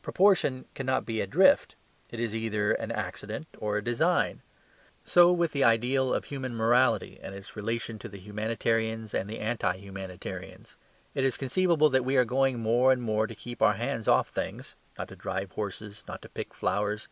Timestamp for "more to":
13.02-13.34